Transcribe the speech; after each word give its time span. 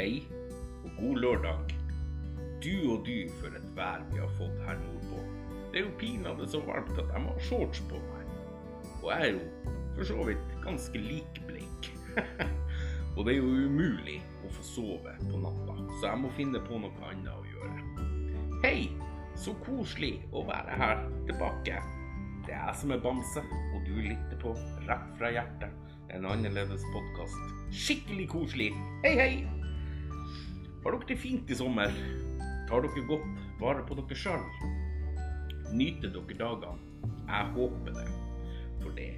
Hei, 0.00 0.22
og 0.84 0.90
god 0.96 1.16
lørdag. 1.16 1.72
Du 2.64 2.92
og 2.92 3.02
du 3.04 3.16
for 3.36 3.52
et 3.52 3.66
vær 3.76 4.00
vi 4.12 4.22
har 4.22 4.30
fått 4.38 4.62
her 4.64 4.78
nordpå. 4.80 5.18
Det 5.72 5.82
er 5.82 5.84
jo 5.84 5.90
pinadø 6.00 6.46
så 6.48 6.60
varmt 6.64 6.94
at 6.94 7.10
jeg 7.12 7.20
må 7.20 7.34
ha 7.34 7.42
shorts 7.44 7.82
på 7.90 8.00
meg. 8.06 8.30
Og 9.02 9.10
jeg 9.10 9.26
er 9.26 9.34
jo 9.34 9.74
for 9.98 10.08
så 10.08 10.24
vidt 10.30 10.56
ganske 10.64 11.02
likbleik. 11.04 11.90
og 13.16 13.28
det 13.28 13.34
er 13.34 13.38
jo 13.42 13.52
umulig 13.66 14.16
å 14.40 14.54
få 14.56 14.66
sove 14.70 15.14
på 15.20 15.42
natta, 15.44 15.76
så 15.98 16.08
jeg 16.08 16.24
må 16.24 16.32
finne 16.40 16.64
på 16.64 16.80
noe 16.80 17.12
annet 17.12 17.36
å 17.36 17.44
gjøre. 17.52 17.84
Hei, 18.64 18.88
så 19.36 19.52
koselig 19.68 20.14
å 20.32 20.48
være 20.48 20.80
her 20.80 21.06
tilbake. 21.28 21.76
Det 22.48 22.56
er 22.56 22.70
jeg 22.70 22.78
som 22.86 22.96
er 22.96 23.04
Bamse, 23.04 23.44
og 23.44 23.84
du 23.84 23.98
lytter 24.00 24.40
på 24.40 24.56
Rett 24.88 25.16
fra 25.20 25.36
hjertet, 25.36 25.96
en 26.08 26.32
annerledes 26.32 26.88
podkast. 26.96 27.56
Skikkelig 27.84 28.30
koselig. 28.32 28.72
Hei, 29.04 29.18
hei! 29.20 29.32
Har 30.84 30.94
dere 30.94 31.08
det 31.08 31.16
fint 31.20 31.50
i 31.50 31.56
sommer? 31.56 31.92
Tar 32.68 32.80
dere 32.86 33.02
godt 33.04 33.40
vare 33.60 33.82
på 33.84 33.96
dere 33.98 34.16
sjøl? 34.16 34.46
Nyter 35.76 36.08
dere 36.14 36.36
dagene? 36.38 37.08
Jeg 37.28 37.50
håper 37.56 37.96
det. 37.98 38.06
For 38.80 38.96
det 38.96 39.10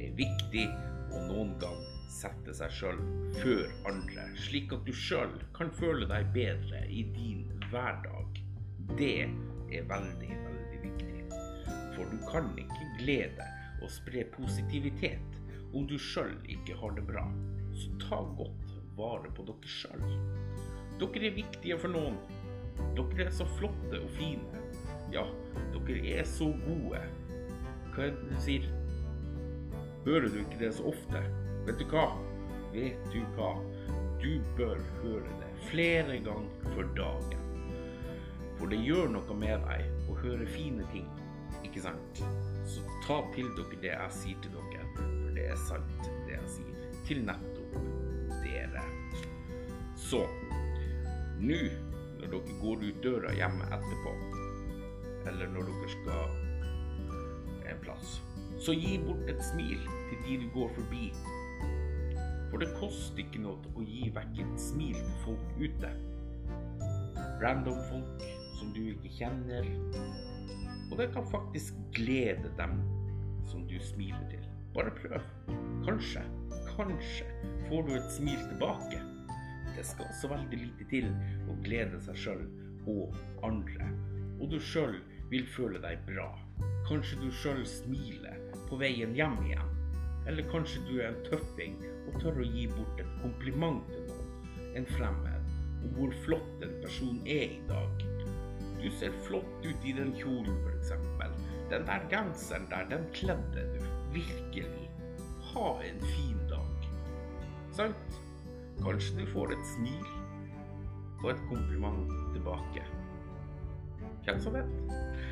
er 0.00 0.14
viktig 0.16 0.64
å 1.12 1.20
noen 1.26 1.52
gang 1.60 1.82
sette 2.08 2.54
seg 2.56 2.72
sjøl 2.72 3.02
før 3.36 3.68
andre, 3.90 4.24
slik 4.46 4.72
at 4.72 4.88
du 4.88 4.94
sjøl 4.96 5.36
kan 5.56 5.68
føle 5.76 6.08
deg 6.08 6.32
bedre 6.32 6.80
i 6.88 7.04
din 7.12 7.44
hverdag. 7.68 8.40
Det 8.96 9.12
er 9.28 9.84
veldig, 9.92 10.30
veldig 10.48 10.82
viktig. 10.86 11.26
For 11.98 12.08
du 12.08 12.16
kan 12.30 12.48
ikke 12.64 12.92
glede 13.02 13.50
og 13.84 13.92
spre 13.92 14.24
positivitet 14.32 15.36
om 15.76 15.84
du 15.84 15.98
sjøl 16.00 16.32
ikke 16.48 16.80
har 16.80 16.96
det 16.96 17.04
bra. 17.12 17.28
Så 17.76 17.92
ta 18.08 18.24
godt 18.40 18.78
vare 18.96 19.28
på 19.36 19.44
dere 19.52 19.76
sjøl. 19.76 20.39
Dere 21.00 21.30
er 21.30 21.36
viktige 21.38 21.78
for 21.80 21.92
noen. 21.92 22.18
Dere 22.96 23.26
er 23.26 23.30
så 23.32 23.46
flotte 23.56 24.02
og 24.02 24.10
fine. 24.18 24.64
Ja, 25.12 25.24
dere 25.72 26.18
er 26.20 26.26
så 26.28 26.50
gode. 26.66 27.00
Hva 27.94 28.04
er 28.06 28.12
det 28.14 28.26
du 28.28 28.34
sier? 28.44 28.66
Hører 30.04 30.28
du 30.28 30.36
ikke 30.42 30.60
det 30.60 30.74
så 30.76 30.90
ofte? 30.92 31.22
Vet 31.66 31.80
du 31.80 31.86
hva? 31.90 32.04
Vet 32.74 33.08
du 33.14 33.20
hva? 33.38 33.54
Du 34.20 34.28
bør 34.58 34.76
høre 35.00 35.38
det 35.40 35.48
flere 35.70 36.18
ganger 36.24 36.68
for 36.74 36.92
dagen. 36.96 37.48
For 38.60 38.68
det 38.68 38.82
gjør 38.84 39.08
noe 39.14 39.36
med 39.40 39.64
deg 39.64 40.10
å 40.12 40.18
høre 40.20 40.44
fine 40.52 40.84
ting, 40.92 41.08
ikke 41.64 41.80
sant? 41.86 42.20
Så 42.68 42.84
ta 43.06 43.22
til 43.32 43.48
dere 43.56 43.80
det 43.80 43.94
jeg 43.94 44.16
sier 44.18 44.44
til 44.44 44.52
dere, 44.58 44.84
for 45.00 45.32
det 45.38 45.48
er 45.48 45.60
sant, 45.64 46.08
det 46.28 46.36
jeg 46.36 46.54
sier. 46.58 46.88
Til 47.08 47.24
nettopp 47.24 47.78
dere. 48.44 48.84
Så 49.96 50.26
nå 51.40 51.60
når 52.20 52.32
dere 52.34 52.56
går 52.60 52.82
ut 52.84 53.02
døra 53.04 53.32
hjemme 53.32 53.68
etterpå, 53.72 54.14
eller 55.30 55.52
når 55.54 55.68
dere 55.70 55.92
skal 55.94 57.70
en 57.70 57.80
plass, 57.84 58.18
så 58.60 58.74
gi 58.76 58.98
bort 59.04 59.28
et 59.30 59.40
smil 59.52 59.80
til 60.10 60.24
de 60.26 60.38
du 60.42 60.48
går 60.54 60.72
forbi. 60.76 61.10
For 62.50 62.60
det 62.60 62.72
koster 62.80 63.22
ikke 63.22 63.42
noe 63.44 63.72
å 63.78 63.84
gi 63.86 64.10
vekk 64.14 64.40
et 64.42 64.56
smil 64.60 64.96
til 64.98 65.18
folk 65.24 65.60
ute. 65.60 65.92
Random 67.40 67.78
folk 67.88 68.24
som 68.58 68.72
du 68.76 68.82
ikke 68.90 69.12
kjenner. 69.16 69.68
Og 70.90 70.98
det 70.98 71.08
kan 71.14 71.28
faktisk 71.30 71.78
glede 71.96 72.50
dem 72.58 72.80
som 73.48 73.62
du 73.70 73.78
smiler 73.80 74.26
til. 74.32 74.44
Bare 74.74 74.92
prøv. 74.98 75.22
Kanskje, 75.86 76.24
kanskje 76.74 77.30
får 77.70 77.86
du 77.86 77.94
et 77.96 78.12
smil 78.18 78.42
tilbake. 78.50 79.00
Det 79.76 79.84
skal 79.86 80.08
også 80.10 80.30
veldig 80.32 80.58
lite 80.60 80.86
til 80.90 81.08
å 81.50 81.56
glede 81.64 82.00
seg 82.04 82.18
sjøl 82.18 82.44
og 82.90 83.16
andre. 83.46 83.88
Og 84.40 84.50
du 84.52 84.58
sjøl 84.62 84.96
vil 85.30 85.46
føle 85.54 85.80
deg 85.82 86.02
bra. 86.08 86.28
Kanskje 86.88 87.20
du 87.22 87.28
sjøl 87.42 87.62
smiler 87.68 88.38
på 88.68 88.78
veien 88.80 89.14
hjem 89.16 89.38
igjen. 89.46 89.76
Eller 90.28 90.46
kanskje 90.52 90.82
du 90.88 90.94
er 91.00 91.10
en 91.10 91.22
tøffing 91.28 91.78
og 92.10 92.18
tør 92.22 92.40
å 92.42 92.46
gi 92.46 92.66
bort 92.70 93.00
et 93.00 93.12
kompliment 93.22 93.84
til 93.90 94.04
noen, 94.08 94.32
en 94.78 94.88
fremmed, 94.94 95.52
om 95.80 95.94
hvor 95.96 96.14
flott 96.24 96.64
en 96.66 96.74
person 96.82 97.20
er 97.24 97.56
i 97.56 97.60
dag. 97.70 98.04
Du 98.80 98.88
ser 98.96 99.16
flott 99.26 99.66
ut 99.66 99.86
i 99.86 99.94
den 99.96 100.12
kjolen, 100.16 100.56
f.eks. 100.64 100.92
Den 101.70 101.86
der 101.86 102.06
genseren 102.10 102.66
der, 102.70 102.86
den 102.90 103.04
kledde 103.14 103.66
du. 103.74 103.80
Virkelig. 104.14 104.88
Ha 105.52 105.66
en 105.86 106.00
fin 106.14 106.40
dag. 106.50 106.88
Sant? 107.76 108.20
Kanskje 108.80 109.20
du 109.20 109.26
får 109.28 109.52
et 109.54 109.66
smil 109.74 110.06
og 111.20 111.30
et 111.34 111.42
kompliment 111.50 112.12
tilbake. 112.34 112.84
Hvem 114.24 114.40
som 114.40 114.56
vet? 114.56 114.70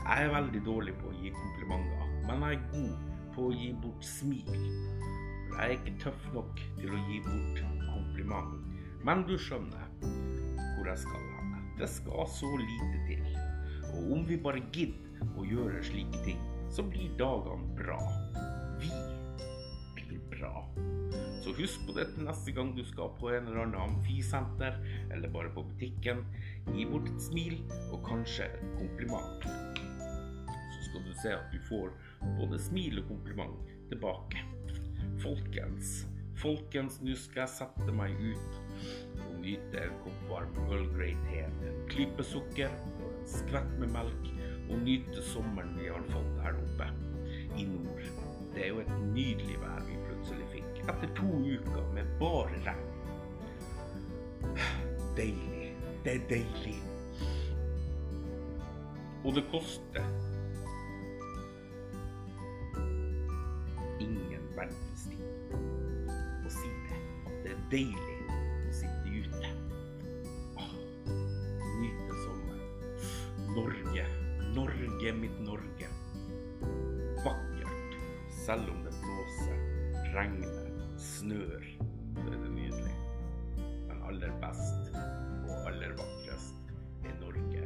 Jeg 0.00 0.26
er 0.26 0.34
veldig 0.34 0.60
dårlig 0.66 0.94
på 1.00 1.08
å 1.08 1.16
gi 1.20 1.32
komplimenter, 1.36 2.10
men 2.26 2.44
jeg 2.44 2.58
er 2.58 2.66
god 2.72 3.16
på 3.34 3.46
å 3.48 3.54
gi 3.54 3.70
bort 3.82 4.04
smil. 4.04 4.50
Jeg 5.50 5.60
er 5.64 5.74
ikke 5.76 5.96
tøff 6.04 6.28
nok 6.34 6.60
til 6.78 6.92
å 6.92 7.02
gi 7.08 7.20
bort 7.24 7.62
kompliment. 7.90 8.56
Men 9.04 9.24
du 9.28 9.36
skjønner 9.40 9.88
hvor 10.02 10.88
jeg 10.90 11.02
skal 11.04 11.28
hen. 11.36 11.54
Det 11.80 11.88
skal 11.88 12.26
så 12.28 12.50
lite 12.60 13.04
til. 13.08 13.24
Og 13.94 14.12
om 14.18 14.26
vi 14.28 14.36
bare 14.40 14.60
gidder 14.72 15.36
å 15.40 15.46
gjøre 15.48 15.80
slike 15.84 16.24
ting, 16.26 16.40
så 16.70 16.84
blir 16.86 17.08
dagene 17.20 17.72
bra. 17.78 18.00
Vi 18.80 18.92
blir 19.96 20.20
bra. 20.32 20.52
Så 21.50 21.56
husk 21.56 21.80
på 21.82 21.94
det 21.96 22.04
til 22.14 22.28
neste 22.28 22.52
gang 22.54 22.68
du 22.76 22.84
skal 22.86 23.08
på 23.18 23.32
en 23.34 23.48
eller 23.48 23.64
annen 23.64 23.80
amfisenter, 23.82 24.76
eller 25.10 25.32
bare 25.34 25.50
på 25.50 25.64
butikken. 25.66 26.20
Gi 26.70 26.84
bort 26.86 27.08
et 27.10 27.24
smil 27.24 27.56
og 27.90 28.04
kanskje 28.06 28.46
et 28.46 28.60
kompliment. 28.76 29.48
Så 30.46 30.84
skal 30.86 31.02
du 31.08 31.10
se 31.18 31.32
at 31.34 31.50
du 31.50 31.58
får 31.66 31.90
både 32.38 32.60
smil 32.68 33.02
og 33.02 33.08
kompliment 33.08 33.74
tilbake. 33.90 34.44
Folkens, 35.24 36.04
folkens, 36.38 37.00
nå 37.02 37.18
skal 37.18 37.48
jeg 37.48 37.54
sette 37.56 37.98
meg 37.98 38.14
ut 38.22 38.62
og 39.26 39.34
nyte 39.42 39.82
en 39.88 39.98
kopp 40.04 40.24
varm 40.30 40.64
Earl 40.68 40.86
Grey 40.94 41.18
te 41.26 41.42
med 41.58 41.68
en 41.72 41.84
klype 41.90 42.30
sukker 42.30 42.78
skvett 43.26 43.74
med 43.82 43.90
melk, 43.98 44.34
og 44.70 44.86
nyte 44.86 45.26
sommeren 45.32 45.74
vi 45.82 45.90
har 45.90 46.06
fått 46.14 46.44
her 46.46 46.62
oppe 46.62 46.92
i 47.58 47.66
nord. 47.66 48.06
Det 48.54 48.68
er 48.68 48.76
jo 48.76 48.84
et 48.84 48.98
nydelig 49.10 49.58
vær 49.64 49.79
etter 50.90 51.10
to 51.14 51.30
uker 51.46 51.92
med 51.94 52.06
bare 52.18 52.62
regn. 52.64 52.86
Deilig. 55.16 55.76
Det 56.04 56.14
er 56.14 56.28
deilig. 56.30 56.78
Og 59.24 59.34
det 59.36 59.44
koster 59.52 60.06
ingen 64.00 64.46
verdens 64.56 65.04
tid 65.10 66.14
å 66.46 66.52
si 66.54 66.70
det, 66.86 67.00
at 67.28 67.34
det 67.44 67.52
er 67.52 67.60
deilig 67.74 68.16
å 68.32 68.72
sitte 68.80 69.20
ute. 69.26 69.52
Åh, 70.56 70.72
nyte 71.82 72.22
sommeren. 72.24 72.64
Norge, 73.52 74.06
Norge, 74.56 75.14
mitt 75.20 75.44
Norge. 75.44 75.92
Vakkert. 77.20 78.00
Selv 78.40 78.72
om 78.72 78.82
det 78.88 78.96
blåser, 79.04 79.60
regner, 80.16 80.59
snør, 81.00 81.64
så 82.14 82.26
er 82.28 82.38
det 82.42 82.50
nydelig. 82.54 82.96
Men 83.88 84.02
aller 84.08 84.34
best 84.42 84.90
og 85.48 85.70
aller 85.70 85.94
vakrest 85.98 86.74
er 87.08 87.16
Norge 87.22 87.64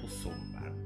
på 0.00 0.10
sommeren. 0.20 0.80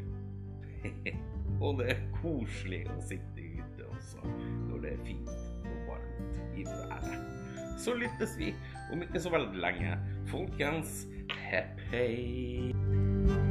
og 1.64 1.81
det 1.81 1.91
er 1.94 2.06
koselig 2.20 2.84
å 2.94 3.00
sitte 3.03 3.48
ute 3.59 3.88
også 3.91 4.22
når 4.69 4.84
det 4.84 4.94
er 4.94 5.04
fint 5.09 5.34
og 5.65 5.91
varmt 5.91 6.41
i 6.54 6.66
været. 6.68 7.74
Så 7.78 7.95
lyttes 7.98 8.39
vi 8.39 8.53
om 8.92 9.03
ikke 9.03 9.22
så 9.22 9.34
veldig 9.34 9.62
lenge. 9.62 9.98
Folkens, 10.30 11.04
hepp 11.48 11.83
hei! 11.92 13.47